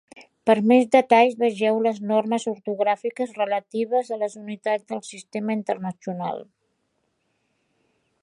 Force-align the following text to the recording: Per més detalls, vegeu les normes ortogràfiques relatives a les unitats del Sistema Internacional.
Per 0.49 0.53
més 0.69 0.85
detalls, 0.93 1.35
vegeu 1.41 1.75
les 1.87 1.99
normes 2.11 2.47
ortogràfiques 2.51 3.35
relatives 3.41 4.09
a 4.15 4.19
les 4.23 4.37
unitats 4.41 4.89
del 4.93 5.05
Sistema 5.09 5.57
Internacional. 5.61 6.43